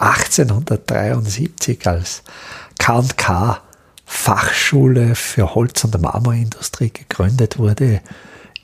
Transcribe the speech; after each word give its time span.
1873 0.00 1.86
als 1.86 2.22
K&K 2.78 3.60
Fachschule 4.04 5.14
für 5.14 5.54
Holz- 5.54 5.84
und 5.84 6.00
Marmorindustrie 6.00 6.90
gegründet 6.90 7.58
wurde, 7.58 8.00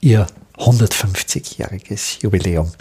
ihr 0.00 0.26
150-jähriges 0.56 2.22
Jubiläum. 2.22 2.72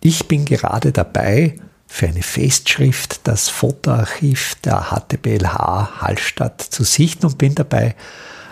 Ich 0.00 0.28
bin 0.28 0.44
gerade 0.44 0.92
dabei, 0.92 1.56
für 1.86 2.06
eine 2.06 2.22
Festschrift 2.22 3.20
das 3.24 3.50
Fotoarchiv 3.50 4.54
der 4.64 4.90
HTBLH 4.90 6.00
Hallstatt 6.00 6.62
zu 6.62 6.84
sichten 6.84 7.26
und 7.26 7.36
bin 7.36 7.54
dabei 7.54 7.96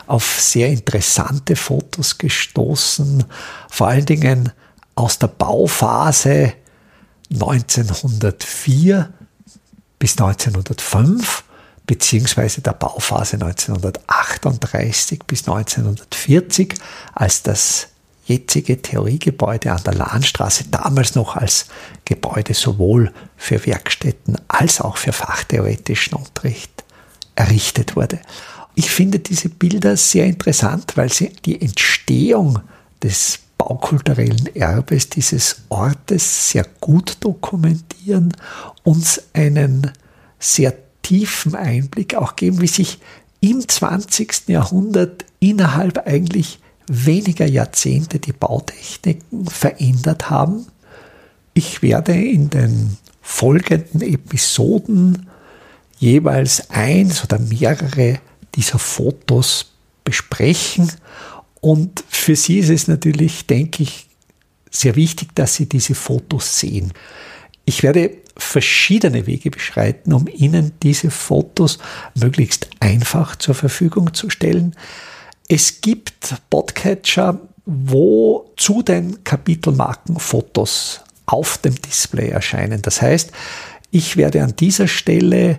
auf 0.07 0.41
sehr 0.41 0.69
interessante 0.69 1.57
Fotos 1.57 2.19
gestoßen, 2.19 3.25
vor 3.71 3.89
allen 3.89 4.05
Dingen 4.05 4.53
aus 4.95 5.19
der 5.19 5.29
Bauphase 5.29 6.53
1904 7.33 9.13
bis 9.99 10.13
1905 10.13 11.45
beziehungsweise 11.87 12.61
der 12.61 12.73
Bauphase 12.73 13.35
1938 13.35 15.25
bis 15.27 15.49
1940, 15.49 16.75
als 17.15 17.43
das 17.43 17.89
jetzige 18.27 18.81
Theoriegebäude 18.81 19.73
an 19.73 19.83
der 19.83 19.95
Lahnstraße 19.95 20.69
damals 20.71 21.17
noch 21.17 21.35
als 21.35 21.67
Gebäude 22.05 22.55
sowohl 22.55 23.13
für 23.37 23.67
Werkstätten 23.67 24.37
als 24.47 24.81
auch 24.81 24.97
für 24.97 25.13
fachtheoretischen 25.13 26.15
Unterricht 26.17 26.85
errichtet 27.35 27.97
wurde. 27.97 28.21
Ich 28.77 28.89
finde 28.91 29.19
diese 29.19 29.49
Bilder 29.49 29.97
sehr 29.97 30.27
interessant, 30.27 30.97
weil 30.97 31.13
sie 31.13 31.31
die 31.45 31.61
Entstehung 31.61 32.61
des 33.03 33.41
baukulturellen 33.61 34.57
Erbes 34.57 35.11
dieses 35.11 35.65
Ortes 35.69 36.51
sehr 36.51 36.65
gut 36.81 37.19
dokumentieren, 37.21 38.33
uns 38.85 39.23
einen 39.35 39.91
sehr 40.39 40.73
tiefen 41.03 41.55
Einblick 41.55 42.15
auch 42.15 42.37
geben, 42.37 42.63
wie 42.63 42.67
sich 42.67 43.01
im 43.41 43.69
20. 43.69 44.49
Jahrhundert 44.49 45.27
innerhalb 45.41 46.07
eigentlich 46.07 46.59
weniger 46.89 47.45
Jahrzehnte 47.45 48.19
die 48.19 48.33
Bautechniken 48.33 49.45
verändert 49.45 50.31
haben. 50.31 50.67
Ich 51.53 51.83
werde 51.83 52.15
in 52.15 52.49
den 52.49 52.97
folgenden 53.21 54.01
Episoden 54.01 55.29
jeweils 55.99 56.71
eins 56.71 57.23
oder 57.25 57.39
mehrere 57.39 58.21
dieser 58.55 58.79
Fotos 58.79 59.67
besprechen. 60.03 60.91
Und 61.61 62.03
für 62.09 62.37
Sie 62.37 62.59
ist 62.59 62.71
es 62.71 62.89
natürlich, 62.89 63.47
denke 63.47 63.83
ich, 63.83 64.07
sehr 64.71 64.97
wichtig, 64.97 65.35
dass 65.35 65.55
Sie 65.55 65.67
diese 65.67 65.95
Fotos 65.95 66.59
sehen. 66.59 66.93
Ich 67.65 67.83
werde 67.83 68.13
verschiedene 68.37 69.27
Wege 69.27 69.51
beschreiten, 69.51 70.13
um 70.13 70.27
Ihnen 70.27 70.73
diese 70.83 71.11
Fotos 71.11 71.79
möglichst 72.15 72.71
einfach 72.81 73.37
zur 73.37 73.55
Verfügung 73.55 74.15
zu 74.15 74.31
stellen. 74.31 74.75
Es 75.49 75.81
gibt 75.81 76.35
Podcatcher, 76.49 77.41
wo 77.67 78.53
zu 78.57 78.83
den 78.83 79.23
Kapitelmarken 79.25 80.19
Fotos 80.19 81.03
auf 81.27 81.59
dem 81.59 81.75
Display 81.75 82.29
erscheinen. 82.31 82.83
Das 82.83 83.03
heißt, 83.03 83.31
ich 83.91 84.17
werde 84.17 84.43
an 84.43 84.57
dieser 84.57 84.89
Stelle 84.89 85.59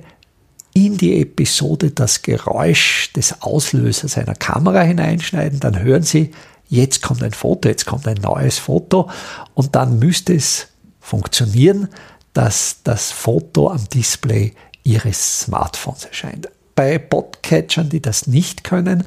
in 0.73 0.97
die 0.97 1.21
Episode 1.21 1.91
das 1.91 2.21
Geräusch 2.21 3.11
des 3.13 3.41
Auslösers 3.41 4.17
einer 4.17 4.35
Kamera 4.35 4.81
hineinschneiden, 4.81 5.59
dann 5.59 5.79
hören 5.79 6.03
Sie, 6.03 6.31
jetzt 6.69 7.01
kommt 7.01 7.21
ein 7.23 7.33
Foto, 7.33 7.67
jetzt 7.67 7.85
kommt 7.85 8.07
ein 8.07 8.17
neues 8.17 8.57
Foto. 8.57 9.09
Und 9.53 9.75
dann 9.75 9.99
müsste 9.99 10.33
es 10.33 10.67
funktionieren, 10.99 11.89
dass 12.33 12.77
das 12.83 13.11
Foto 13.11 13.69
am 13.69 13.87
Display 13.89 14.53
Ihres 14.83 15.41
Smartphones 15.41 16.05
erscheint. 16.05 16.49
Bei 16.75 16.97
Podcatchern, 16.97 17.89
die 17.89 18.01
das 18.01 18.27
nicht 18.27 18.63
können, 18.63 19.03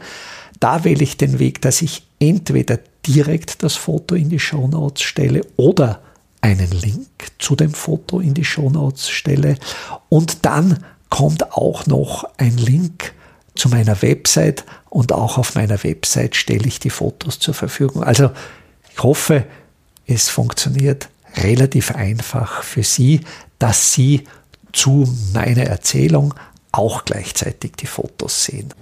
da 0.60 0.84
wähle 0.84 1.02
ich 1.02 1.16
den 1.16 1.38
Weg, 1.38 1.62
dass 1.62 1.82
ich 1.82 2.06
entweder 2.20 2.78
direkt 3.06 3.62
das 3.62 3.74
Foto 3.74 4.14
in 4.14 4.28
die 4.28 4.38
Show 4.38 4.68
Notes 4.68 5.02
stelle 5.02 5.40
oder 5.56 6.00
einen 6.40 6.70
Link 6.70 7.08
zu 7.38 7.56
dem 7.56 7.72
Foto 7.72 8.20
in 8.20 8.34
die 8.34 8.44
Show 8.44 8.70
Notes 8.70 9.08
stelle. 9.08 9.56
Und 10.10 10.44
dann 10.44 10.78
kommt 11.14 11.52
auch 11.52 11.86
noch 11.86 12.24
ein 12.38 12.56
Link 12.56 13.12
zu 13.54 13.68
meiner 13.68 14.02
Website 14.02 14.64
und 14.90 15.12
auch 15.12 15.38
auf 15.38 15.54
meiner 15.54 15.84
Website 15.84 16.34
stelle 16.34 16.66
ich 16.66 16.80
die 16.80 16.90
Fotos 16.90 17.38
zur 17.38 17.54
Verfügung. 17.54 18.02
Also 18.02 18.32
ich 18.92 19.00
hoffe, 19.00 19.46
es 20.08 20.28
funktioniert 20.28 21.08
relativ 21.36 21.92
einfach 21.92 22.64
für 22.64 22.82
Sie, 22.82 23.20
dass 23.60 23.92
Sie 23.92 24.24
zu 24.72 25.08
meiner 25.32 25.62
Erzählung 25.62 26.34
auch 26.72 27.04
gleichzeitig 27.04 27.76
die 27.76 27.86
Fotos 27.86 28.46
sehen. 28.46 28.74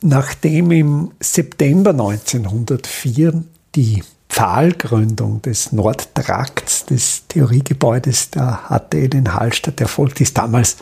Nachdem 0.00 0.70
im 0.70 1.10
September 1.20 1.90
1904 1.90 3.44
die 3.74 4.02
Pfahlgründung 4.28 5.42
des 5.42 5.72
Nordtrakts 5.72 6.86
des 6.86 7.26
Theoriegebäudes 7.28 8.30
der 8.30 8.60
HTL 8.68 9.14
in 9.14 9.34
Hallstatt 9.34 9.80
erfolgt 9.80 10.20
ist. 10.20 10.36
Damals 10.38 10.76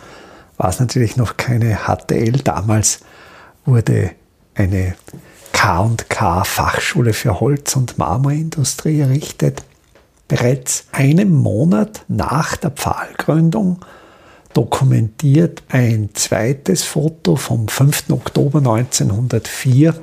war 0.57 0.71
es 0.71 0.81
natürlich 0.81 1.17
noch 1.17 1.37
keine 1.37 1.79
HTL, 1.87 2.41
damals 2.43 3.01
wurde 3.65 4.13
eine 4.55 4.95
K&K 5.53 6.45
Fachschule 6.45 7.13
für 7.13 7.41
Holz- 7.41 7.77
und 7.77 7.99
Marmorindustrie 7.99 9.01
errichtet. 9.01 9.63
Bereits 10.29 10.87
einen 10.93 11.33
Monat 11.33 12.05
nach 12.09 12.57
der 12.57 12.71
Pfahlgründung 12.71 13.85
dokumentiert 14.53 15.63
ein 15.69 16.11
zweites 16.15 16.83
Foto 16.83 17.37
vom 17.37 17.69
5. 17.69 18.11
Oktober 18.11 18.59
1904 18.59 19.95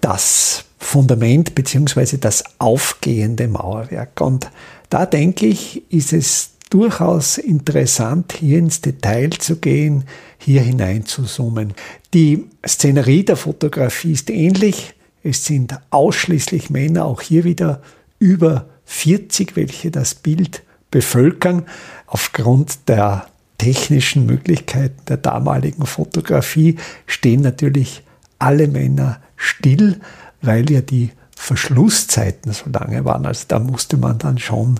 das 0.00 0.64
Fundament 0.80 1.54
bzw. 1.54 2.16
das 2.16 2.42
aufgehende 2.58 3.46
Mauerwerk. 3.46 4.20
Und 4.20 4.50
da 4.88 5.06
denke 5.06 5.46
ich, 5.46 5.82
ist 5.92 6.12
es 6.12 6.52
durchaus 6.70 7.38
interessant, 7.38 8.32
hier 8.32 8.58
ins 8.58 8.80
Detail 8.80 9.30
zu 9.30 9.56
gehen, 9.56 10.04
hier 10.38 10.62
hinein 10.62 11.04
zu 11.04 11.24
zoomen. 11.24 11.74
Die 12.14 12.46
Szenerie 12.66 13.24
der 13.24 13.36
Fotografie 13.36 14.12
ist 14.12 14.30
ähnlich. 14.30 14.94
Es 15.22 15.44
sind 15.44 15.78
ausschließlich 15.90 16.70
Männer, 16.70 17.04
auch 17.04 17.20
hier 17.20 17.44
wieder 17.44 17.82
über 18.18 18.66
40, 18.86 19.56
welche 19.56 19.90
das 19.90 20.14
Bild 20.14 20.62
bevölkern. 20.90 21.66
Aufgrund 22.06 22.88
der 22.88 23.26
technischen 23.58 24.24
Möglichkeiten 24.24 25.04
der 25.06 25.18
damaligen 25.18 25.84
Fotografie 25.84 26.76
stehen 27.06 27.42
natürlich 27.42 28.02
alle 28.38 28.66
Männer 28.66 29.20
still 29.36 30.00
weil 30.42 30.70
ja 30.70 30.80
die 30.80 31.10
Verschlusszeiten 31.36 32.52
so 32.52 32.70
lange 32.70 33.04
waren. 33.04 33.26
Also 33.26 33.44
da 33.48 33.58
musste 33.58 33.96
man 33.96 34.18
dann 34.18 34.38
schon 34.38 34.78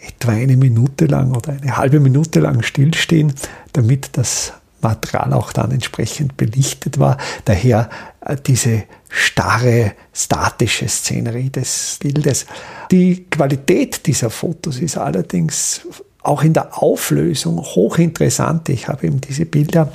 etwa 0.00 0.32
eine 0.32 0.56
Minute 0.56 1.06
lang 1.06 1.34
oder 1.34 1.52
eine 1.52 1.76
halbe 1.76 2.00
Minute 2.00 2.40
lang 2.40 2.62
stillstehen, 2.62 3.32
damit 3.72 4.10
das 4.12 4.52
Material 4.80 5.32
auch 5.32 5.52
dann 5.52 5.72
entsprechend 5.72 6.36
belichtet 6.36 6.98
war. 6.98 7.18
Daher 7.44 7.90
äh, 8.20 8.36
diese 8.46 8.84
starre, 9.08 9.92
statische 10.12 10.88
Szenerie 10.88 11.50
des 11.50 11.98
Bildes. 12.00 12.46
Die 12.90 13.24
Qualität 13.24 14.06
dieser 14.06 14.30
Fotos 14.30 14.78
ist 14.78 14.96
allerdings 14.96 15.80
auch 16.22 16.42
in 16.42 16.52
der 16.52 16.80
Auflösung 16.80 17.58
hochinteressant. 17.58 18.68
Ich 18.68 18.88
habe 18.88 19.06
eben 19.06 19.20
diese 19.20 19.46
Bilder 19.46 19.90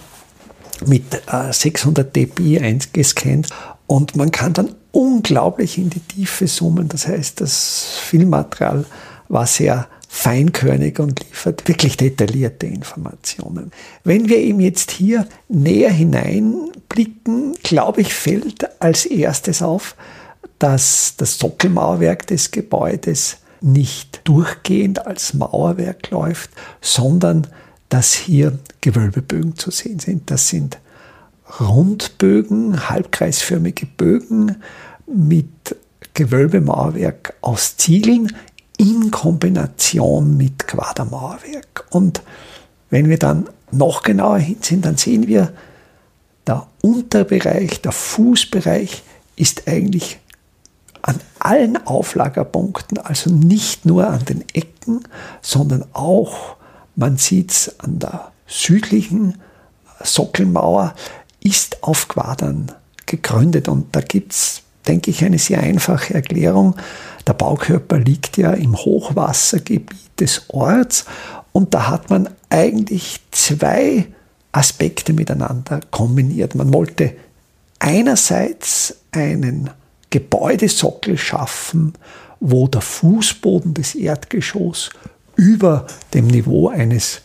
mit 0.85 1.21
600 1.51 2.05
äh, 2.05 2.25
dpi 2.25 2.59
eingescannt 2.59 3.49
und 3.87 4.15
man 4.15 4.31
kann 4.31 4.53
dann 4.53 4.75
unglaublich 4.93 5.77
in 5.77 5.89
die 5.89 5.99
Tiefe 5.99 6.45
zoomen. 6.45 6.87
Das 6.87 7.07
heißt, 7.07 7.41
das 7.41 7.97
Filmmaterial 7.99 8.85
war 9.27 9.47
sehr 9.47 9.87
feinkörnig 10.07 10.99
und 10.99 11.19
liefert 11.21 11.67
wirklich 11.67 11.97
detaillierte 11.97 12.67
Informationen. 12.67 13.71
Wenn 14.03 14.29
wir 14.29 14.39
ihm 14.39 14.59
jetzt 14.59 14.91
hier 14.91 15.27
näher 15.49 15.89
hineinblicken, 15.89 17.55
glaube 17.63 18.01
ich, 18.01 18.13
fällt 18.13 18.79
als 18.79 19.05
erstes 19.05 19.63
auf, 19.63 19.95
dass 20.59 21.15
das 21.17 21.39
Sockelmauerwerk 21.39 22.27
des 22.27 22.51
Gebäudes 22.51 23.37
nicht 23.59 24.21
durchgehend 24.25 25.07
als 25.07 25.33
Mauerwerk 25.33 26.11
läuft, 26.11 26.51
sondern 26.79 27.47
dass 27.89 28.13
hier 28.13 28.59
Gewölbebögen 28.81 29.55
zu 29.55 29.71
sehen 29.71 29.97
sind. 29.97 30.29
Das 30.29 30.47
sind 30.49 30.77
Rundbögen, 31.59 32.89
halbkreisförmige 32.89 33.85
Bögen 33.85 34.57
mit 35.05 35.75
Gewölbemauerwerk 36.13 37.35
aus 37.41 37.77
Ziegeln 37.77 38.35
in 38.77 39.11
Kombination 39.11 40.37
mit 40.37 40.67
Quadermauerwerk. 40.67 41.85
Und 41.91 42.21
wenn 42.89 43.09
wir 43.09 43.19
dann 43.19 43.49
noch 43.71 44.03
genauer 44.03 44.39
hinsehen, 44.39 44.81
dann 44.81 44.97
sehen 44.97 45.27
wir, 45.27 45.53
der 46.45 46.67
Unterbereich, 46.81 47.81
der 47.81 47.91
Fußbereich 47.91 49.03
ist 49.35 49.67
eigentlich 49.67 50.19
an 51.01 51.19
allen 51.39 51.85
Auflagerpunkten, 51.85 52.97
also 52.97 53.29
nicht 53.29 53.85
nur 53.85 54.07
an 54.07 54.25
den 54.25 54.43
Ecken, 54.53 55.03
sondern 55.41 55.85
auch, 55.93 56.57
man 56.95 57.17
sieht 57.17 57.51
es 57.51 57.79
an 57.79 57.99
der 57.99 58.31
südlichen 58.47 59.41
Sockelmauer, 60.01 60.95
ist 61.43 61.83
auf 61.83 62.07
Quadern 62.07 62.71
gegründet. 63.05 63.67
Und 63.67 63.95
da 63.95 64.01
gibt 64.01 64.33
es, 64.33 64.61
denke 64.87 65.11
ich, 65.11 65.23
eine 65.23 65.39
sehr 65.39 65.59
einfache 65.61 66.13
Erklärung. 66.13 66.75
Der 67.27 67.33
Baukörper 67.33 67.99
liegt 67.99 68.37
ja 68.37 68.51
im 68.51 68.75
Hochwassergebiet 68.75 70.19
des 70.19 70.43
Orts 70.49 71.05
und 71.51 71.73
da 71.73 71.87
hat 71.87 72.09
man 72.09 72.29
eigentlich 72.49 73.19
zwei 73.31 74.07
Aspekte 74.51 75.13
miteinander 75.13 75.79
kombiniert. 75.91 76.55
Man 76.55 76.73
wollte 76.73 77.15
einerseits 77.79 78.95
einen 79.11 79.69
Gebäudesockel 80.09 81.17
schaffen, 81.17 81.93
wo 82.39 82.67
der 82.67 82.81
Fußboden 82.81 83.73
des 83.73 83.95
Erdgeschosses 83.95 84.91
über 85.35 85.87
dem 86.13 86.27
Niveau 86.27 86.67
eines, 86.69 87.21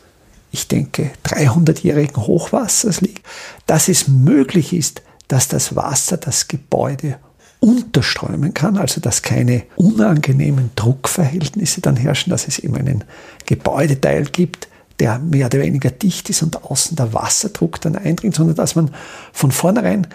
ich 0.51 0.69
denke, 0.69 1.11
300-jährigen 1.25 2.27
Hochwassers 2.27 3.01
liegt, 3.01 3.25
dass 3.67 3.89
es 3.89 4.09
möglich 4.09 4.73
ist, 4.73 5.03
dass 5.29 5.49
das 5.49 5.77
Wasser 5.77 6.17
das 6.17 6.49
Gebäude 6.49 7.19
unterströmen 7.61 8.55
kann, 8.55 8.77
also 8.77 9.01
dass 9.01 9.23
keine 9.23 9.65
unangenehmen 9.77 10.71
Druckverhältnisse 10.77 11.81
dann 11.81 11.97
herrschen, 11.97 12.31
dass 12.31 12.47
es 12.49 12.59
eben 12.59 12.77
einen 12.77 13.05
Gebäudeteil 13.47 14.25
gibt, 14.25 14.69
der 15.01 15.19
mehr 15.19 15.47
oder 15.47 15.61
weniger 15.61 15.91
dicht 15.91 16.31
ist 16.31 16.43
und 16.43 16.65
außen 16.65 16.97
der 16.97 17.13
Wasserdruck 17.13 17.81
dann 17.81 17.97
eindringt, 17.97 18.35
sondern 18.35 18.57
dass 18.57 18.75
man 18.75 18.91
von 19.33 19.53
vornherein 19.53 20.07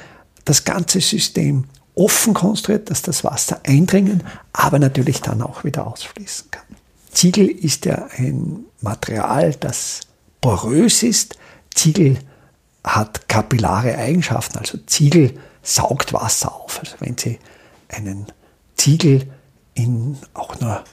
das 0.45 0.65
ganze 0.65 0.99
System 0.99 1.65
offen 1.95 2.33
konstruiert, 2.33 2.89
dass 2.89 3.01
das 3.01 3.23
Wasser 3.23 3.59
eindringen, 3.63 4.23
aber 4.51 4.79
natürlich 4.79 5.21
dann 5.21 5.41
auch 5.41 5.63
wieder 5.63 5.85
ausfließen 5.87 6.49
kann. 6.51 6.63
Ziegel 7.11 7.47
ist 7.47 7.85
ja 7.85 8.07
ein 8.17 8.65
Material, 8.81 9.53
das 9.59 10.01
porös 10.43 11.03
ist. 11.03 11.37
Ziegel 11.73 12.19
hat 12.83 13.27
kapillare 13.29 13.97
Eigenschaften, 13.97 14.59
also 14.59 14.77
Ziegel 14.85 15.33
saugt 15.63 16.13
Wasser 16.13 16.53
auf. 16.53 16.79
Also 16.79 16.97
wenn 16.99 17.17
Sie 17.17 17.39
einen 17.87 18.27
Ziegel 18.75 19.25
in 19.73 20.17
auch 20.33 20.59
nur 20.59 20.83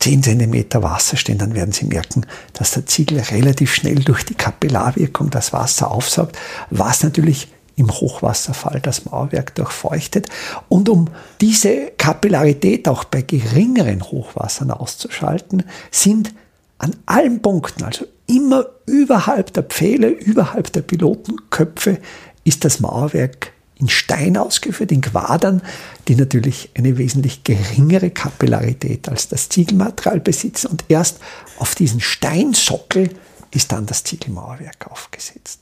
10 0.00 0.22
cm 0.22 0.82
Wasser 0.82 1.16
stehen, 1.16 1.38
dann 1.38 1.54
werden 1.54 1.72
Sie 1.72 1.86
merken, 1.86 2.26
dass 2.52 2.72
der 2.72 2.84
Ziegel 2.84 3.18
relativ 3.18 3.74
schnell 3.74 3.96
durch 3.96 4.24
die 4.24 4.34
Kapillarwirkung 4.34 5.30
das 5.30 5.54
Wasser 5.54 5.90
aufsaugt, 5.90 6.36
was 6.68 7.02
natürlich 7.02 7.48
im 7.76 7.90
Hochwasserfall 7.90 8.80
das 8.80 9.06
Mauerwerk 9.06 9.54
durchfeuchtet. 9.54 10.28
Und 10.68 10.90
um 10.90 11.08
diese 11.40 11.92
Kapillarität 11.96 12.88
auch 12.88 13.04
bei 13.04 13.22
geringeren 13.22 14.02
Hochwassern 14.02 14.70
auszuschalten, 14.70 15.64
sind 15.90 16.34
an 16.78 16.94
allen 17.06 17.40
Punkten, 17.40 17.82
also 17.84 18.04
immer 18.26 18.66
überhalb 18.86 19.52
der 19.52 19.62
Pfähle, 19.62 20.08
überhalb 20.08 20.72
der 20.72 20.82
Pilotenköpfe, 20.82 21.98
ist 22.44 22.64
das 22.64 22.80
Mauerwerk 22.80 23.52
in 23.78 23.88
Stein 23.88 24.36
ausgeführt, 24.36 24.90
in 24.90 25.02
Quadern, 25.02 25.62
die 26.08 26.16
natürlich 26.16 26.70
eine 26.74 26.96
wesentlich 26.96 27.44
geringere 27.44 28.10
Kapillarität 28.10 29.08
als 29.08 29.28
das 29.28 29.48
Ziegelmaterial 29.50 30.20
besitzen. 30.20 30.68
Und 30.68 30.84
erst 30.88 31.18
auf 31.58 31.74
diesen 31.74 32.00
Steinsockel 32.00 33.10
ist 33.50 33.72
dann 33.72 33.86
das 33.86 34.02
Ziegelmauerwerk 34.04 34.90
aufgesetzt. 34.90 35.60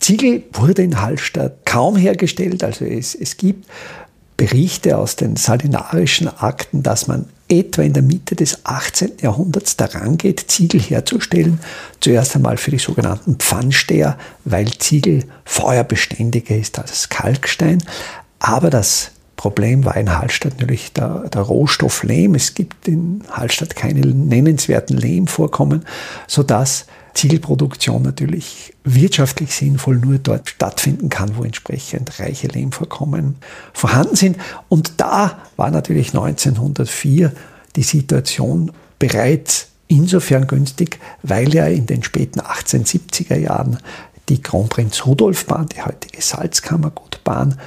Ziegel 0.00 0.44
wurde 0.52 0.82
in 0.82 1.00
Hallstatt 1.00 1.64
kaum 1.64 1.96
hergestellt, 1.96 2.64
also 2.64 2.84
es, 2.84 3.14
es 3.14 3.36
gibt 3.36 3.68
Berichte 4.36 4.96
aus 4.96 5.14
den 5.14 5.36
salinarischen 5.36 6.28
Akten, 6.28 6.82
dass 6.82 7.06
man 7.06 7.28
etwa 7.52 7.82
in 7.82 7.92
der 7.92 8.02
Mitte 8.02 8.34
des 8.34 8.64
18. 8.64 9.12
Jahrhunderts 9.20 9.76
daran 9.76 10.16
geht, 10.16 10.50
Ziegel 10.50 10.80
herzustellen. 10.80 11.60
Zuerst 12.00 12.34
einmal 12.34 12.56
für 12.56 12.70
die 12.70 12.78
sogenannten 12.78 13.36
Pfannsteher, 13.36 14.16
weil 14.44 14.70
Ziegel 14.78 15.24
feuerbeständiger 15.44 16.56
ist 16.56 16.78
als 16.78 17.08
Kalkstein. 17.08 17.82
Aber 18.38 18.70
das 18.70 19.12
Problem 19.36 19.84
war 19.84 19.96
in 19.96 20.16
Hallstatt 20.16 20.60
natürlich 20.60 20.92
der, 20.92 21.28
der, 21.28 21.42
Rohstoff 21.42 22.02
Lehm. 22.04 22.34
Es 22.34 22.54
gibt 22.54 22.88
in 22.88 23.22
Hallstatt 23.30 23.76
keine 23.76 24.00
nennenswerten 24.00 24.96
Lehmvorkommen, 24.96 25.84
sodass 26.28 26.86
Ziegelproduktion 27.14 28.02
natürlich 28.02 28.74
wirtschaftlich 28.84 29.54
sinnvoll 29.54 29.96
nur 29.96 30.18
dort 30.18 30.48
stattfinden 30.48 31.08
kann, 31.08 31.36
wo 31.36 31.44
entsprechend 31.44 32.18
reiche 32.18 32.48
Lehmvorkommen 32.48 33.36
vorhanden 33.72 34.16
sind. 34.16 34.38
Und 34.68 34.94
da 34.96 35.38
war 35.56 35.70
natürlich 35.70 36.08
1904 36.08 37.32
die 37.76 37.82
Situation 37.82 38.72
bereits 38.98 39.68
insofern 39.88 40.46
günstig, 40.46 40.98
weil 41.22 41.54
ja 41.54 41.66
in 41.66 41.86
den 41.86 42.02
späten 42.02 42.40
1870er 42.40 43.36
Jahren 43.36 43.78
die 44.28 44.40
Kronprinz 44.40 45.04
Rudolf 45.04 45.46
Bahn, 45.46 45.68
die 45.68 45.82
heutige 45.82 46.22
Salzkammergutbahn, 46.22 47.58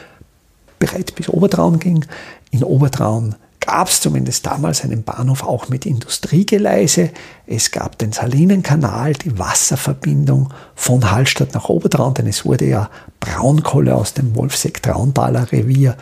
bereits 0.79 1.11
bis 1.11 1.29
Obertraun 1.29 1.79
ging. 1.79 2.05
In 2.51 2.63
Obertraun 2.63 3.35
gab 3.65 3.89
es 3.89 4.01
zumindest 4.01 4.45
damals 4.45 4.83
einen 4.83 5.03
Bahnhof 5.03 5.43
auch 5.43 5.69
mit 5.69 5.85
Industriegeleise. 5.85 7.11
Es 7.47 7.71
gab 7.71 7.97
den 7.97 8.11
Salinenkanal, 8.11 9.13
die 9.13 9.37
Wasserverbindung 9.37 10.53
von 10.75 11.11
Hallstatt 11.11 11.53
nach 11.53 11.69
Obertraun, 11.69 12.13
denn 12.13 12.27
es 12.27 12.45
wurde 12.45 12.65
ja 12.65 12.89
Braunkohle 13.19 13.95
aus 13.95 14.13
dem 14.13 14.35
Wolfseck-Trauntaler 14.35 15.51
Revier 15.51 15.97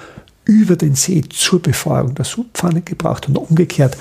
über 0.46 0.76
den 0.76 0.96
See 0.96 1.22
zur 1.30 1.62
Befeuerung 1.62 2.16
der 2.16 2.26
Subpfanne 2.26 2.82
gebracht 2.82 3.28
und 3.28 3.38
umgekehrt 3.38 3.98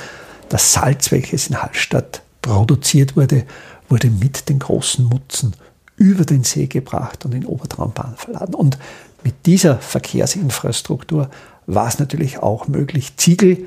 das 0.49 0.73
Salz, 0.73 1.11
welches 1.12 1.49
in 1.49 1.62
Hallstatt 1.62 2.23
produziert 2.43 3.17
wurde, 3.17 3.44
wurde 3.89 4.10
mit 4.10 4.48
den 4.48 4.58
großen 4.58 5.05
Mutzen 5.05 5.55
über 5.96 6.25
den 6.25 6.43
See 6.44 6.67
gebracht 6.67 7.25
und 7.25 7.34
in 7.34 7.46
Obertraumbahn 7.46 8.17
verladen. 8.17 8.55
Und 8.55 8.77
mit 9.22 9.46
dieser 9.46 9.79
Verkehrsinfrastruktur 9.79 11.31
war 11.67 11.89
es 11.89 11.99
natürlich 11.99 12.39
auch 12.39 12.69
möglich, 12.69 13.17
Ziegel, 13.17 13.67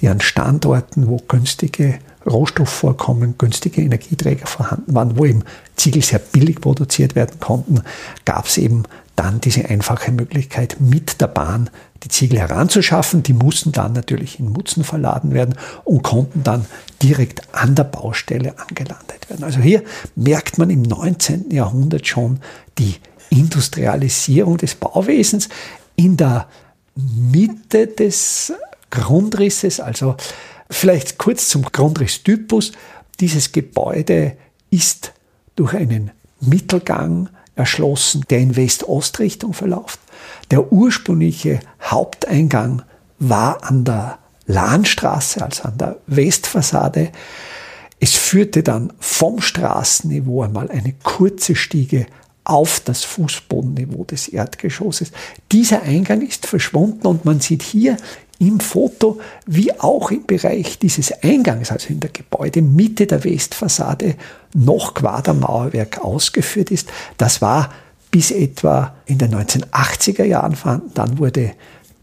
die 0.00 0.08
an 0.08 0.20
Standorten, 0.20 1.08
wo 1.08 1.16
günstige 1.16 1.98
Rohstoffvorkommen, 2.26 3.36
günstige 3.38 3.82
Energieträger 3.82 4.46
vorhanden 4.46 4.94
waren, 4.94 5.18
wo 5.18 5.24
eben 5.24 5.44
Ziegel 5.76 6.02
sehr 6.02 6.18
billig 6.18 6.60
produziert 6.60 7.14
werden 7.14 7.40
konnten, 7.40 7.82
gab 8.24 8.46
es 8.46 8.58
eben 8.58 8.84
dann 9.16 9.40
diese 9.40 9.68
einfache 9.68 10.10
Möglichkeit, 10.10 10.76
mit 10.80 11.20
der 11.20 11.26
Bahn 11.26 11.70
die 12.02 12.08
Ziegel 12.08 12.38
heranzuschaffen. 12.38 13.22
Die 13.22 13.34
mussten 13.34 13.72
dann 13.72 13.92
natürlich 13.92 14.40
in 14.40 14.50
Mutzen 14.50 14.84
verladen 14.84 15.32
werden 15.32 15.54
und 15.84 16.02
konnten 16.02 16.42
dann 16.42 16.66
direkt 17.02 17.54
an 17.54 17.74
der 17.74 17.84
Baustelle 17.84 18.58
angelandet 18.58 19.28
werden. 19.28 19.44
Also 19.44 19.60
hier 19.60 19.82
merkt 20.16 20.58
man 20.58 20.70
im 20.70 20.82
19. 20.82 21.50
Jahrhundert 21.50 22.06
schon 22.06 22.40
die 22.78 22.96
Industrialisierung 23.30 24.56
des 24.56 24.74
Bauwesens. 24.74 25.48
In 25.94 26.16
der 26.16 26.48
Mitte 26.94 27.86
des 27.86 28.52
Grundrisses, 28.90 29.80
also 29.80 30.16
vielleicht 30.70 31.18
kurz 31.18 31.48
zum 31.48 31.62
Grundrisstypus. 31.62 32.72
Dieses 33.20 33.52
Gebäude 33.52 34.36
ist 34.70 35.12
durch 35.56 35.74
einen 35.74 36.10
Mittelgang 36.40 37.28
erschlossen, 37.54 38.24
der 38.30 38.38
in 38.38 38.56
West-Ost-Richtung 38.56 39.54
verläuft. 39.54 40.00
Der 40.50 40.72
ursprüngliche 40.72 41.60
Haupteingang 41.82 42.82
war 43.18 43.62
an 43.64 43.84
der 43.84 44.18
Lahnstraße, 44.46 45.42
also 45.42 45.64
an 45.64 45.78
der 45.78 45.98
Westfassade. 46.06 47.12
Es 48.00 48.14
führte 48.14 48.62
dann 48.62 48.92
vom 48.98 49.40
Straßenniveau 49.40 50.42
einmal 50.42 50.70
eine 50.70 50.94
kurze 51.04 51.54
Stiege 51.54 52.06
auf 52.44 52.80
das 52.80 53.04
Fußbodenniveau 53.04 54.04
des 54.04 54.28
Erdgeschosses. 54.28 55.12
Dieser 55.52 55.82
Eingang 55.82 56.22
ist 56.22 56.46
verschwunden 56.46 57.06
und 57.06 57.24
man 57.24 57.40
sieht 57.40 57.62
hier 57.62 57.96
im 58.38 58.58
Foto, 58.58 59.20
wie 59.46 59.72
auch 59.78 60.10
im 60.10 60.26
Bereich 60.26 60.78
dieses 60.78 61.12
Eingangs, 61.22 61.70
also 61.70 61.88
in 61.90 62.00
der 62.00 62.10
Gebäudemitte 62.10 63.06
der 63.06 63.22
Westfassade, 63.22 64.16
noch 64.52 64.94
Quadermauerwerk 64.94 66.04
ausgeführt 66.04 66.72
ist. 66.72 66.88
Das 67.18 67.40
war 67.40 67.72
bis 68.10 68.32
etwa 68.32 68.96
in 69.06 69.18
den 69.18 69.34
1980er 69.34 70.24
Jahren 70.24 70.56
vorhanden. 70.56 70.90
Dann 70.94 71.18
wurde 71.18 71.52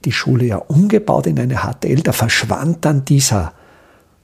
die 0.05 0.13
Schule 0.13 0.45
ja 0.45 0.57
umgebaut 0.57 1.27
in 1.27 1.39
eine 1.39 1.57
HTL. 1.57 2.01
Da 2.01 2.13
verschwand 2.13 2.85
dann 2.85 3.03
dieser 3.03 3.53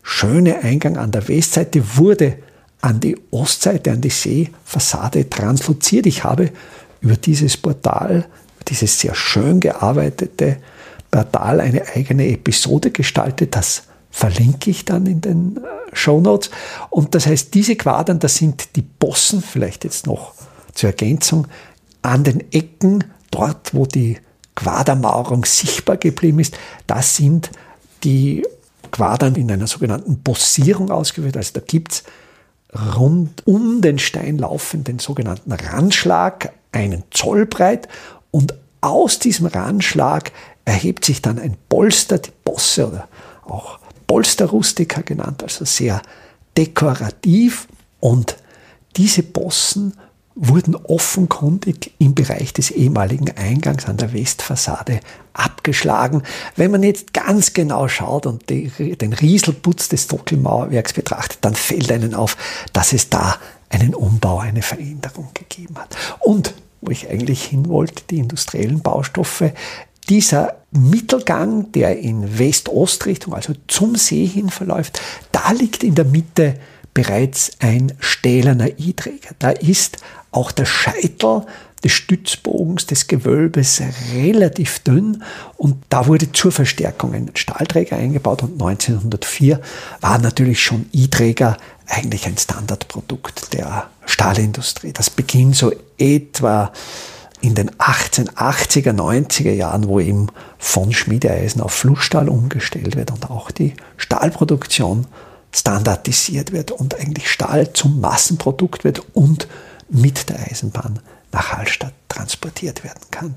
schöne 0.02 0.64
Eingang 0.64 0.98
an 0.98 1.12
der 1.12 1.28
Westseite 1.28 1.98
wurde 1.98 2.38
an 2.86 3.00
die 3.00 3.18
Ostseite, 3.32 3.92
an 3.92 4.02
die 4.02 4.12
Seefassade 4.12 5.28
transloziert. 5.28 6.06
Ich 6.06 6.24
habe 6.24 6.52
über 7.02 7.16
dieses 7.16 7.58
Portal, 7.58 8.26
dieses 8.68 9.00
sehr 9.00 9.16
schön 9.16 9.60
gearbeitete 9.60 10.58
Portal 11.10 11.62
eine 11.62 11.82
eigene 11.96 12.28
Episode 12.28 12.92
gestaltet. 12.92 13.56
Das 13.56 13.84
verlinke 14.12 14.70
ich 14.70 14.86
dann 14.86 15.08
in 15.08 15.20
den 15.20 15.58
äh, 15.58 15.62
Show 15.94 16.22
Notes. 16.22 16.52
Und 16.92 17.16
das 17.16 17.26
heißt, 17.26 17.56
diese 17.56 17.76
Quadern, 17.76 18.20
das 18.20 18.36
sind 18.36 18.76
die 18.76 18.84
Bossen, 18.84 19.42
vielleicht 19.42 19.84
jetzt 19.84 20.06
noch 20.06 20.36
zur 20.76 20.92
Ergänzung, 20.92 21.48
an 22.04 22.24
den 22.24 22.52
Ecken, 22.52 23.04
dort 23.32 23.74
wo 23.74 23.88
die 23.88 24.20
Quadermauerung 24.54 25.44
sichtbar 25.44 25.98
geblieben 25.98 26.38
ist, 26.38 26.56
das 26.86 27.16
sind 27.16 27.50
die 28.04 28.46
Quadern 28.92 29.34
in 29.34 29.52
einer 29.52 29.66
sogenannten 29.66 30.20
Bossierung 30.20 30.92
ausgeführt. 30.92 31.36
Also 31.36 31.54
da 31.56 31.62
gibt 31.62 31.92
es 31.92 32.04
rund 32.76 33.46
um 33.48 33.82
den 33.82 34.00
Stein 34.00 34.38
laufenden 34.38 35.00
sogenannten 35.00 35.52
Randschlag, 35.52 36.52
einen 36.72 37.04
Zoll 37.12 37.46
breit 37.46 37.88
und 38.32 38.54
aus 38.82 39.20
diesem 39.20 39.48
Randschlag 39.48 40.32
erhebt 40.66 41.06
sich 41.06 41.22
dann 41.22 41.40
ein 41.40 41.56
Polster, 41.70 42.18
die 42.18 42.32
Bosse 42.44 42.88
oder 42.88 43.08
auch 43.46 43.80
Polster 44.08 44.46
rustica 44.48 45.02
genannt, 45.02 45.42
also 45.44 45.66
sehr 45.66 46.02
dekorativ. 46.58 47.68
Und 48.00 48.38
diese 48.98 49.24
Bossen 49.24 49.94
wurden 50.36 50.76
offenkundig 50.76 51.94
im 51.98 52.14
Bereich 52.14 52.52
des 52.52 52.70
ehemaligen 52.70 53.32
Eingangs 53.38 53.86
an 53.86 53.96
der 53.96 54.14
Westfassade 54.14 55.00
abgeschlagen. 55.34 56.24
Wenn 56.58 56.72
man 56.72 56.84
jetzt 56.84 57.14
ganz 57.14 57.54
genau 57.54 57.88
schaut 57.88 58.26
und 58.26 58.50
den 58.50 59.14
Rieselputz 59.14 59.88
des 59.88 60.08
Sockelmauerwerks 60.08 60.94
betrachtet, 60.94 61.40
dann 61.42 61.56
fällt 61.56 61.92
einem 61.92 62.14
auf, 62.14 62.36
dass 62.74 62.92
es 62.92 63.10
da 63.10 63.38
einen 63.70 63.96
Umbau, 63.96 64.40
eine 64.40 64.62
Veränderung 64.62 65.30
gegeben 65.34 65.78
hat. 65.78 65.96
Und 66.20 66.54
wo 66.82 66.92
ich 66.92 67.10
eigentlich 67.10 67.46
hin 67.46 67.68
wollte, 67.70 68.04
die 68.10 68.20
industriellen 68.20 68.82
Baustoffe, 68.82 69.54
dieser 70.10 70.58
Mittelgang, 70.72 71.72
der 71.72 71.98
in 71.98 72.38
West-Ost-Richtung, 72.38 73.34
also 73.34 73.54
zum 73.68 73.96
See 73.96 74.26
hin 74.26 74.50
verläuft, 74.50 75.02
da 75.32 75.52
liegt 75.52 75.84
in 75.84 75.96
der 75.96 76.06
Mitte 76.06 76.60
bereits 76.96 77.52
ein 77.60 77.94
stählerner 78.00 78.80
I-Träger. 78.80 79.36
Da 79.38 79.52
ist 79.52 79.98
auch 80.32 80.52
der 80.52 80.66
Scheitel 80.66 81.46
des 81.84 81.92
Stützbogens, 81.92 82.88
des 82.88 83.06
Gewölbes 83.06 83.82
relativ 84.16 84.80
dünn 84.80 85.22
und 85.58 85.76
da 85.90 86.08
wurde 86.08 86.32
zur 86.32 86.52
Verstärkung 86.52 87.14
ein 87.14 87.30
Stahlträger 87.36 87.98
eingebaut 87.98 88.42
und 88.42 88.54
1904 88.54 89.62
war 90.02 90.18
natürlich 90.18 90.64
schon 90.64 90.88
I-Träger 90.94 91.58
eigentlich 91.88 92.26
ein 92.26 92.38
Standardprodukt 92.38 93.54
der 93.54 93.88
Stahlindustrie. 94.08 94.94
Das 94.94 95.12
beginnt 95.12 95.58
so 95.58 95.72
etwa 96.00 96.72
in 97.42 97.54
den 97.54 97.70
1880er, 97.72 98.94
90er 98.94 99.52
Jahren, 99.52 99.88
wo 99.88 100.00
eben 100.00 100.30
von 100.58 100.94
Schmiedeeisen 100.94 101.62
auf 101.62 101.74
Flussstahl 101.74 102.30
umgestellt 102.30 102.96
wird 102.96 103.12
und 103.12 103.30
auch 103.30 103.52
die 103.52 103.74
Stahlproduktion 103.98 105.06
standardisiert 105.56 106.52
wird 106.52 106.72
und 106.72 107.00
eigentlich 107.00 107.32
Stahl 107.32 107.72
zum 107.72 108.02
Massenprodukt 108.02 108.84
wird 108.84 109.02
und 109.14 109.48
mit 109.88 110.30
der 110.30 110.40
Eisenbahn 110.52 111.00
nach 111.32 111.54
Hallstatt 111.54 111.94
transportiert 112.10 112.84
werden 112.84 113.02
kann. 113.10 113.36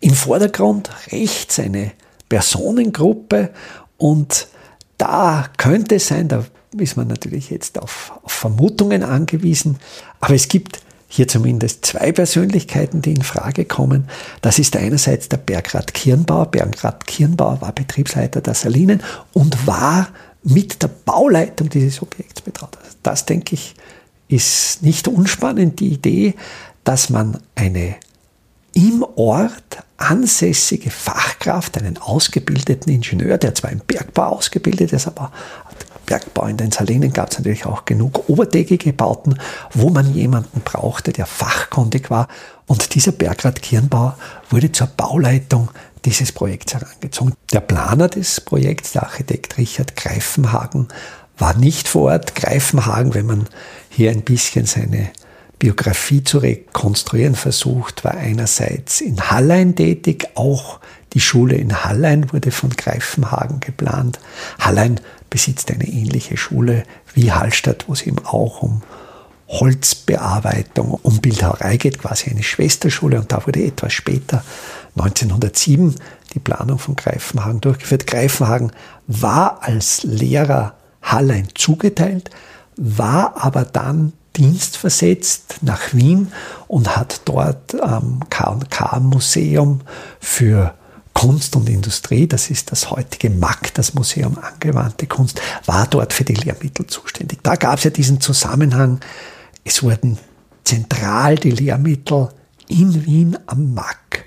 Im 0.00 0.14
Vordergrund 0.14 0.90
rechts 1.10 1.58
eine 1.58 1.92
Personengruppe 2.28 3.50
und 3.98 4.46
da 4.96 5.48
könnte 5.56 5.96
es 5.96 6.08
sein, 6.08 6.28
da 6.28 6.44
ist 6.78 6.96
man 6.96 7.08
natürlich 7.08 7.50
jetzt 7.50 7.80
auf, 7.80 8.12
auf 8.22 8.32
Vermutungen 8.32 9.02
angewiesen, 9.02 9.78
aber 10.20 10.34
es 10.34 10.48
gibt 10.48 10.80
hier 11.08 11.28
zumindest 11.28 11.86
zwei 11.86 12.12
Persönlichkeiten, 12.12 13.00
die 13.00 13.12
in 13.12 13.22
Frage 13.22 13.64
kommen. 13.64 14.08
Das 14.40 14.58
ist 14.58 14.76
einerseits 14.76 15.28
der 15.28 15.36
Bergrat 15.36 15.94
Kirnbauer. 15.94 16.46
Bergrat 16.46 17.06
Kirnbauer 17.06 17.60
war 17.60 17.72
Betriebsleiter 17.72 18.40
der 18.40 18.54
Salinen 18.54 19.02
und 19.32 19.66
war 19.68 20.08
mit 20.46 20.82
der 20.82 20.88
Bauleitung 20.88 21.68
dieses 21.68 22.00
Objekts 22.00 22.40
betraut. 22.40 22.78
Das, 23.02 23.26
denke 23.26 23.54
ich, 23.54 23.74
ist 24.28 24.82
nicht 24.82 25.08
unspannend 25.08 25.80
die 25.80 25.88
Idee, 25.88 26.34
dass 26.84 27.10
man 27.10 27.38
eine 27.54 27.96
im 28.72 29.04
Ort 29.16 29.82
ansässige 29.96 30.90
Fachkraft, 30.90 31.78
einen 31.78 31.98
ausgebildeten 31.98 32.92
Ingenieur, 32.92 33.38
der 33.38 33.54
zwar 33.54 33.72
im 33.72 33.80
Bergbau 33.80 34.36
ausgebildet 34.36 34.92
ist, 34.92 35.06
aber 35.06 35.32
Bergbau 36.04 36.46
in 36.46 36.56
den 36.56 36.70
Salinen 36.70 37.12
gab 37.12 37.30
es 37.30 37.38
natürlich 37.38 37.66
auch 37.66 37.84
genug 37.84 38.28
oberdeckige 38.28 38.92
Bauten, 38.92 39.38
wo 39.72 39.90
man 39.90 40.14
jemanden 40.14 40.60
brauchte, 40.60 41.12
der 41.12 41.26
fachkundig 41.26 42.10
war. 42.10 42.28
Und 42.66 42.94
dieser 42.94 43.12
Bergrad 43.12 43.62
Kirnbauer 43.62 44.16
wurde 44.50 44.70
zur 44.70 44.86
Bauleitung 44.86 45.70
dieses 46.06 46.32
Projekts 46.32 46.72
herangezogen. 46.72 47.34
Der 47.52 47.60
Planer 47.60 48.08
des 48.08 48.40
Projekts, 48.40 48.92
der 48.92 49.02
Architekt 49.02 49.58
Richard 49.58 49.96
Greifenhagen, 49.96 50.88
war 51.36 51.54
nicht 51.54 51.88
vor 51.88 52.12
Ort. 52.12 52.34
Greifenhagen, 52.34 53.12
wenn 53.12 53.26
man 53.26 53.48
hier 53.90 54.10
ein 54.10 54.22
bisschen 54.22 54.64
seine 54.64 55.10
Biografie 55.58 56.22
zu 56.22 56.38
rekonstruieren 56.38 57.34
versucht, 57.34 58.04
war 58.04 58.14
einerseits 58.14 59.00
in 59.00 59.30
Hallein 59.30 59.74
tätig, 59.74 60.28
auch 60.34 60.80
die 61.12 61.20
Schule 61.20 61.56
in 61.56 61.84
Hallein 61.84 62.32
wurde 62.32 62.50
von 62.50 62.70
Greifenhagen 62.70 63.60
geplant. 63.60 64.18
Hallein 64.58 65.00
besitzt 65.30 65.70
eine 65.70 65.88
ähnliche 65.88 66.36
Schule 66.36 66.84
wie 67.14 67.32
Hallstatt, 67.32 67.88
wo 67.88 67.94
es 67.94 68.02
eben 68.02 68.24
auch 68.24 68.62
um 68.62 68.82
Holzbearbeitung, 69.48 70.98
um 71.02 71.20
Bildhauerei 71.20 71.76
geht, 71.76 71.98
quasi 72.00 72.30
eine 72.30 72.42
Schwesterschule. 72.42 73.20
Und 73.20 73.32
da 73.32 73.46
wurde 73.46 73.64
etwas 73.64 73.92
später, 73.92 74.44
1907, 74.96 75.94
die 76.34 76.38
Planung 76.38 76.78
von 76.78 76.96
Greifenhagen 76.96 77.60
durchgeführt. 77.60 78.06
Greifenhagen 78.06 78.72
war 79.06 79.62
als 79.62 80.02
Lehrer 80.02 80.74
Hallein 81.02 81.48
zugeteilt, 81.54 82.30
war 82.76 83.44
aber 83.44 83.64
dann 83.64 84.12
dienstversetzt 84.36 85.58
nach 85.62 85.94
Wien 85.94 86.32
und 86.66 86.96
hat 86.96 87.22
dort 87.24 87.80
am 87.80 88.20
K&K-Museum 88.28 89.80
für 90.20 90.74
Kunst 91.14 91.56
und 91.56 91.70
Industrie, 91.70 92.26
das 92.26 92.50
ist 92.50 92.72
das 92.72 92.90
heutige 92.90 93.30
MAC, 93.30 93.72
das 93.72 93.94
Museum 93.94 94.36
Angewandte 94.38 95.06
Kunst, 95.06 95.40
war 95.64 95.86
dort 95.86 96.12
für 96.12 96.24
die 96.24 96.34
Lehrmittel 96.34 96.86
zuständig. 96.86 97.38
Da 97.42 97.56
gab 97.56 97.78
es 97.78 97.84
ja 97.84 97.90
diesen 97.90 98.20
Zusammenhang, 98.20 99.00
es 99.66 99.82
wurden 99.82 100.16
zentral 100.62 101.34
die 101.34 101.50
Lehrmittel 101.50 102.28
in 102.68 103.04
Wien 103.04 103.36
am 103.46 103.74
MAC 103.74 104.24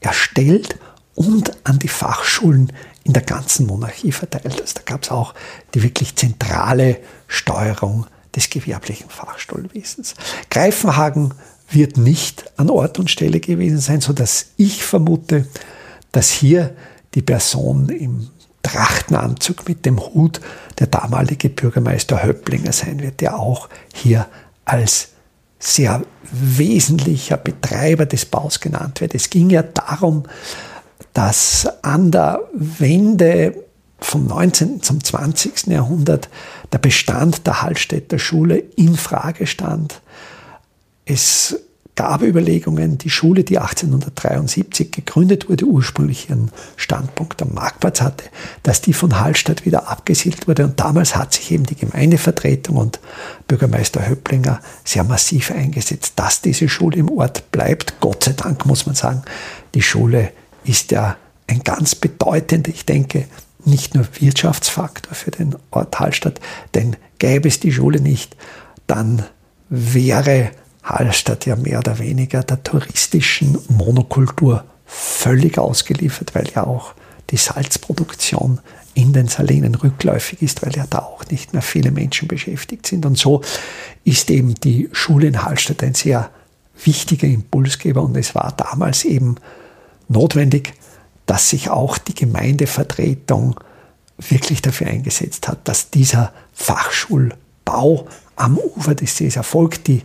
erstellt 0.00 0.78
und 1.16 1.52
an 1.64 1.80
die 1.80 1.88
Fachschulen 1.88 2.72
in 3.02 3.12
der 3.12 3.22
ganzen 3.22 3.66
Monarchie 3.66 4.12
verteilt. 4.12 4.46
Also 4.46 4.74
da 4.74 4.82
gab 4.84 5.02
es 5.02 5.10
auch 5.10 5.34
die 5.74 5.82
wirklich 5.82 6.14
zentrale 6.14 6.98
Steuerung 7.26 8.06
des 8.36 8.50
gewerblichen 8.50 9.10
Fachstuhlwesens. 9.10 10.14
Greifenhagen 10.48 11.34
wird 11.70 11.96
nicht 11.96 12.44
an 12.56 12.70
Ort 12.70 13.00
und 13.00 13.10
Stelle 13.10 13.40
gewesen 13.40 13.78
sein, 13.78 14.00
sodass 14.00 14.52
ich 14.56 14.84
vermute, 14.84 15.48
dass 16.12 16.30
hier 16.30 16.74
die 17.14 17.22
Person 17.22 17.88
im 17.88 18.28
Trachtenanzug 18.62 19.68
mit 19.68 19.86
dem 19.86 19.98
Hut 19.98 20.40
der 20.78 20.86
damalige 20.86 21.48
Bürgermeister 21.48 22.22
Höpplinger 22.22 22.72
sein 22.72 23.00
wird, 23.00 23.20
der 23.20 23.38
auch 23.38 23.68
hier 23.92 24.28
als 24.68 25.10
sehr 25.58 26.02
wesentlicher 26.30 27.36
Betreiber 27.36 28.06
des 28.06 28.26
Baus 28.26 28.60
genannt 28.60 29.00
wird. 29.00 29.14
Es 29.14 29.30
ging 29.30 29.50
ja 29.50 29.62
darum, 29.62 30.24
dass 31.14 31.66
an 31.82 32.10
der 32.10 32.40
Wende 32.52 33.64
vom 34.00 34.26
19. 34.26 34.82
zum 34.82 35.02
20. 35.02 35.66
Jahrhundert 35.68 36.28
der 36.72 36.78
Bestand 36.78 37.46
der 37.46 37.62
Hallstätter 37.62 38.18
Schule 38.18 38.58
in 38.58 38.96
Frage 38.96 39.46
stand. 39.46 40.00
Es 41.04 41.58
gab 41.98 42.22
Überlegungen, 42.22 42.96
die 42.96 43.10
Schule, 43.10 43.42
die 43.42 43.58
1873 43.58 44.92
gegründet 44.92 45.48
wurde, 45.48 45.64
ursprünglich 45.64 46.30
ihren 46.30 46.52
Standpunkt 46.76 47.42
am 47.42 47.54
Marktplatz 47.54 48.00
hatte, 48.00 48.26
dass 48.62 48.80
die 48.80 48.92
von 48.92 49.18
Hallstatt 49.18 49.66
wieder 49.66 49.88
abgesiedelt 49.88 50.46
wurde. 50.46 50.62
Und 50.62 50.78
damals 50.78 51.16
hat 51.16 51.34
sich 51.34 51.50
eben 51.50 51.66
die 51.66 51.74
Gemeindevertretung 51.74 52.76
und 52.76 53.00
Bürgermeister 53.48 54.08
Höpplinger 54.08 54.60
sehr 54.84 55.02
massiv 55.02 55.50
eingesetzt, 55.50 56.12
dass 56.14 56.40
diese 56.40 56.68
Schule 56.68 56.98
im 56.98 57.10
Ort 57.10 57.50
bleibt. 57.50 57.98
Gott 57.98 58.22
sei 58.22 58.32
Dank 58.34 58.64
muss 58.64 58.86
man 58.86 58.94
sagen, 58.94 59.22
die 59.74 59.82
Schule 59.82 60.30
ist 60.62 60.92
ja 60.92 61.16
ein 61.48 61.64
ganz 61.64 61.96
bedeutender, 61.96 62.70
ich 62.70 62.86
denke, 62.86 63.24
nicht 63.64 63.96
nur 63.96 64.06
Wirtschaftsfaktor 64.20 65.16
für 65.16 65.32
den 65.32 65.56
Ort 65.72 65.98
Hallstatt, 65.98 66.40
denn 66.74 66.94
gäbe 67.18 67.48
es 67.48 67.58
die 67.58 67.72
Schule 67.72 68.00
nicht, 68.00 68.36
dann 68.86 69.24
wäre 69.68 70.52
Hallstatt 70.88 71.44
ja 71.44 71.54
mehr 71.54 71.80
oder 71.80 71.98
weniger 71.98 72.42
der 72.42 72.62
touristischen 72.62 73.58
Monokultur 73.68 74.64
völlig 74.86 75.58
ausgeliefert, 75.58 76.34
weil 76.34 76.48
ja 76.54 76.64
auch 76.64 76.94
die 77.28 77.36
Salzproduktion 77.36 78.60
in 78.94 79.12
den 79.12 79.28
Salinen 79.28 79.74
rückläufig 79.74 80.40
ist, 80.40 80.64
weil 80.64 80.74
ja 80.74 80.86
da 80.88 81.00
auch 81.00 81.26
nicht 81.30 81.52
mehr 81.52 81.60
viele 81.60 81.90
Menschen 81.90 82.26
beschäftigt 82.26 82.86
sind. 82.86 83.04
Und 83.04 83.18
so 83.18 83.42
ist 84.04 84.30
eben 84.30 84.54
die 84.54 84.88
Schule 84.92 85.26
in 85.28 85.44
Hallstatt 85.44 85.82
ein 85.82 85.94
sehr 85.94 86.30
wichtiger 86.84 87.28
Impulsgeber 87.28 88.02
und 88.02 88.16
es 88.16 88.34
war 88.34 88.54
damals 88.56 89.04
eben 89.04 89.36
notwendig, 90.08 90.72
dass 91.26 91.50
sich 91.50 91.68
auch 91.68 91.98
die 91.98 92.14
Gemeindevertretung 92.14 93.60
wirklich 94.16 94.62
dafür 94.62 94.86
eingesetzt 94.86 95.48
hat, 95.48 95.68
dass 95.68 95.90
dieser 95.90 96.32
Fachschulbau 96.54 98.08
am 98.36 98.56
Ufer 98.56 98.94
des 98.94 99.16
Sees 99.16 99.36
erfolgt. 99.36 99.86
Die 99.86 100.02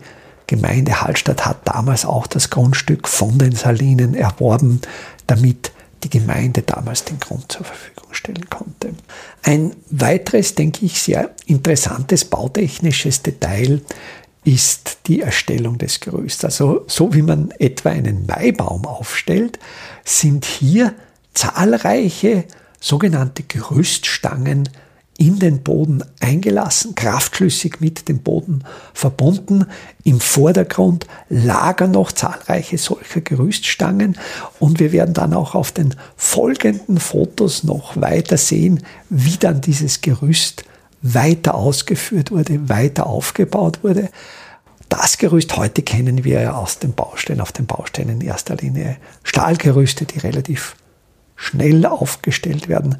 Gemeinde 0.48 1.02
Hallstatt 1.02 1.46
hat 1.46 1.68
damals 1.68 2.06
auch 2.06 2.28
das 2.28 2.50
Grundstück 2.50 3.08
von 3.08 3.38
den 3.38 3.54
Salinen 3.54 4.14
erworben, 4.14 4.82
damit 5.28 5.72
die 6.04 6.10
Gemeinde 6.10 6.62
damals 6.64 7.06
den 7.06 7.20
Grund 7.20 7.52
zur 7.52 7.66
Verfügung 7.66 8.14
stellen 8.14 8.50
konnte. 8.50 8.94
Ein 9.42 9.76
weiteres, 9.90 10.56
denke 10.56 10.86
ich, 10.86 11.02
sehr 11.02 11.32
interessantes 11.46 12.26
bautechnisches 12.26 13.22
Detail 13.22 13.82
ist 14.44 14.98
die 15.08 15.22
Erstellung 15.22 15.78
des 15.78 16.00
Gerüsts. 16.00 16.44
Also 16.44 16.84
so 16.88 17.14
wie 17.14 17.22
man 17.22 17.52
etwa 17.60 17.90
einen 17.90 18.26
Maibaum 18.26 18.86
aufstellt, 18.86 19.60
sind 20.04 20.46
hier 20.46 20.94
zahlreiche 21.34 22.44
sogenannte 22.80 23.44
Gerüststangen 23.44 24.68
in 25.25 25.39
den 25.39 25.63
Boden 25.63 26.03
eingelassen, 26.20 26.96
kraftschlüssig 26.96 27.80
mit 27.80 28.10
dem 28.10 28.20
Boden 28.20 28.65
verbunden. 28.94 29.68
Im 30.03 30.20
Vordergrund 30.20 31.08
lagern 31.30 31.92
noch 31.92 32.12
zahlreiche 32.12 32.77
solcher 32.77 33.22
Gerüststangen 33.22 34.18
und 34.60 34.82
wir 34.82 34.92
werden 34.92 35.13
dann 35.13 35.34
auch 35.34 35.56
auf 35.56 35.72
den 35.72 35.96
folgenden 36.18 37.00
Fotos 37.00 37.63
noch 37.63 37.96
weiter 37.96 38.36
sehen, 38.36 38.84
wie 39.10 39.38
dann 39.38 39.62
dieses 39.62 40.01
Gerüst 40.01 40.65
weiter 41.01 41.56
ausgeführt 41.56 42.32
wurde, 42.32 42.68
weiter 42.68 43.08
aufgebaut 43.08 43.82
wurde. 43.82 44.10
Das 44.89 45.18
Gerüst 45.18 45.56
heute 45.56 45.84
kennen 45.84 46.25
wir 46.25 46.42
ja 46.42 46.56
aus 46.56 46.80
den 46.80 46.94
Baustellen, 46.94 47.39
auf 47.39 47.53
den 47.53 47.65
Baustellen 47.65 48.10
in 48.10 48.22
erster 48.22 48.58
Linie 48.58 48.98
Stahlgerüste, 49.24 50.03
die 50.03 50.20
relativ 50.20 50.75
schnell 51.38 51.86
aufgestellt 51.86 52.68
werden. 52.68 52.98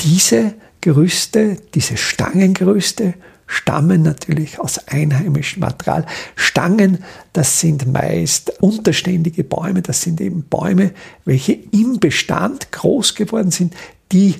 Diese 0.00 0.54
Gerüste, 0.80 1.56
diese 1.74 1.96
Stangengerüste 1.96 3.14
stammen 3.46 4.02
natürlich 4.02 4.60
aus 4.60 4.86
einheimischem 4.88 5.60
Material. 5.60 6.06
Stangen, 6.36 7.02
das 7.32 7.60
sind 7.60 7.90
meist 7.90 8.52
unterständige 8.60 9.42
Bäume, 9.42 9.82
das 9.82 10.02
sind 10.02 10.20
eben 10.20 10.42
Bäume, 10.42 10.92
welche 11.24 11.52
im 11.52 11.98
Bestand 11.98 12.70
groß 12.72 13.14
geworden 13.14 13.50
sind, 13.50 13.74
die 14.12 14.36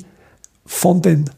von 0.67 1.01
den 1.03 1.31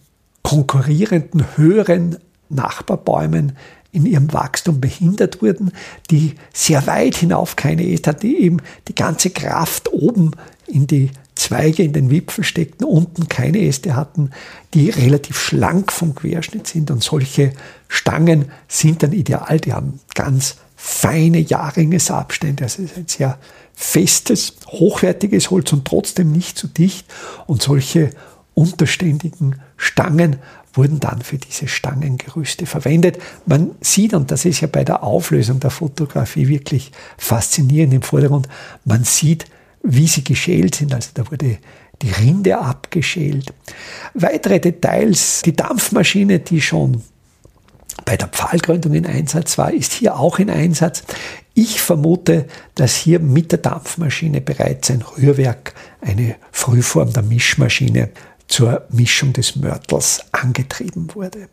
konkurrierenden 0.42 1.56
höheren 1.56 2.18
Nachbarbäumen 2.48 3.56
in 3.92 4.06
ihrem 4.06 4.32
Wachstum 4.32 4.80
behindert 4.80 5.42
wurden, 5.42 5.72
die 6.10 6.34
sehr 6.52 6.86
weit 6.86 7.16
hinauf 7.16 7.56
keine 7.56 7.86
Äste 7.86 8.10
hatten, 8.10 8.26
die 8.26 8.38
eben 8.38 8.58
die 8.88 8.94
ganze 8.94 9.30
Kraft 9.30 9.92
oben 9.92 10.32
in 10.66 10.86
die 10.86 11.10
Zweige 11.34 11.82
in 11.82 11.94
den 11.94 12.10
Wipfel 12.10 12.44
steckten, 12.44 12.86
unten 12.86 13.28
keine 13.28 13.60
Äste 13.60 13.96
hatten, 13.96 14.30
die 14.74 14.90
relativ 14.90 15.40
schlank 15.40 15.90
vom 15.90 16.14
Querschnitt 16.14 16.66
sind. 16.66 16.90
Und 16.90 17.02
solche 17.02 17.52
Stangen 17.88 18.50
sind 18.68 19.02
dann 19.02 19.12
ideal. 19.12 19.58
Die 19.58 19.72
haben 19.72 20.00
ganz 20.14 20.56
feine 20.76 21.38
Jahrringesabstände. 21.38 22.64
Also 22.64 22.82
ist 22.82 22.96
ein 22.96 23.08
sehr 23.08 23.38
festes, 23.74 24.56
hochwertiges 24.66 25.50
Holz 25.50 25.72
und 25.72 25.86
trotzdem 25.86 26.30
nicht 26.30 26.58
zu 26.58 26.66
dicht. 26.66 27.06
Und 27.46 27.62
solche 27.62 28.10
unterständigen 28.52 29.60
Stangen 29.78 30.36
wurden 30.72 31.00
dann 31.00 31.22
für 31.22 31.38
diese 31.38 31.68
Stangengerüste 31.68 32.66
verwendet. 32.66 33.18
Man 33.46 33.72
sieht, 33.80 34.14
und 34.14 34.30
das 34.30 34.44
ist 34.44 34.60
ja 34.60 34.68
bei 34.68 34.84
der 34.84 35.02
Auflösung 35.02 35.60
der 35.60 35.70
Fotografie 35.70 36.48
wirklich 36.48 36.92
faszinierend 37.18 37.94
im 37.94 38.02
Vordergrund, 38.02 38.48
man 38.84 39.04
sieht, 39.04 39.46
wie 39.82 40.06
sie 40.06 40.24
geschält 40.24 40.76
sind. 40.76 40.94
Also 40.94 41.10
da 41.14 41.30
wurde 41.30 41.58
die 42.02 42.10
Rinde 42.10 42.58
abgeschält. 42.58 43.52
Weitere 44.14 44.60
Details, 44.60 45.42
die 45.44 45.54
Dampfmaschine, 45.54 46.38
die 46.38 46.60
schon 46.60 47.02
bei 48.04 48.16
der 48.16 48.28
Pfahlgründung 48.28 48.94
in 48.94 49.06
Einsatz 49.06 49.58
war, 49.58 49.72
ist 49.72 49.92
hier 49.92 50.18
auch 50.18 50.38
in 50.38 50.50
Einsatz. 50.50 51.02
Ich 51.54 51.80
vermute, 51.80 52.46
dass 52.74 52.94
hier 52.94 53.18
mit 53.18 53.52
der 53.52 53.58
Dampfmaschine 53.58 54.40
bereits 54.40 54.90
ein 54.90 55.02
Rührwerk, 55.02 55.74
eine 56.00 56.36
Frühform 56.52 57.12
der 57.12 57.22
Mischmaschine 57.22 58.10
zur 58.50 58.82
Mischung 58.90 59.32
des 59.32 59.56
Mörtels 59.56 60.20
angetrieben 60.32 61.08
wurde. 61.14 61.48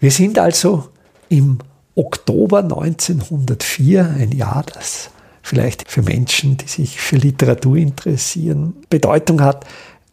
Wir 0.00 0.10
sind 0.10 0.38
also 0.38 0.88
im 1.28 1.58
Oktober 1.94 2.58
1904, 2.58 4.16
ein 4.18 4.32
Jahr, 4.32 4.64
das 4.74 5.10
vielleicht 5.42 5.90
für 5.90 6.02
Menschen, 6.02 6.56
die 6.56 6.66
sich 6.66 7.00
für 7.00 7.16
Literatur 7.16 7.76
interessieren, 7.76 8.74
Bedeutung 8.88 9.42
hat. 9.42 9.66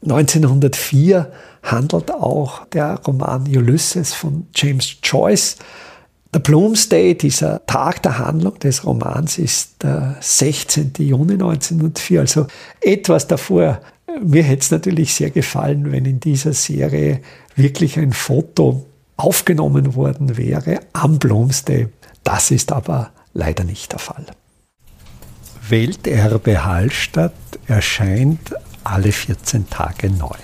1904 0.04 1.32
handelt 1.64 2.12
auch 2.12 2.66
der 2.68 3.00
Roman 3.06 3.48
Ulysses 3.48 4.14
von 4.14 4.48
James 4.54 4.98
Joyce. 5.02 5.58
Der 6.34 6.40
Bloomsday, 6.40 7.18
dieser 7.18 7.66
Tag 7.66 8.04
der 8.04 8.18
Handlung 8.18 8.58
des 8.60 8.86
Romans, 8.86 9.38
ist 9.38 9.84
der 9.84 10.18
16. 10.20 10.94
Juni 10.98 11.34
1904, 11.34 12.20
also 12.20 12.48
etwas 12.82 13.28
davor. 13.28 13.82
Mir 14.20 14.44
hätte 14.44 14.62
es 14.62 14.72
natürlich 14.72 15.14
sehr 15.14 15.30
gefallen, 15.30 15.92
wenn 15.92 16.06
in 16.06 16.20
dieser 16.20 16.54
Serie 16.54 17.22
wirklich 17.56 17.98
ein 17.98 18.14
Foto 18.14 18.86
aufgenommen 19.18 19.96
worden 19.96 20.38
wäre 20.38 20.80
am 20.94 21.20
Bloomsday. 21.20 21.88
Das 22.24 22.52
ist 22.52 22.72
aber 22.72 23.12
leider 23.34 23.64
nicht 23.64 23.92
der 23.92 24.00
Fall. 24.00 24.26
Welterbe 25.70 26.66
Hallstatt 26.66 27.34
erscheint 27.68 28.54
alle 28.84 29.12
14 29.12 29.70
Tage 29.70 30.10
neu. 30.10 30.38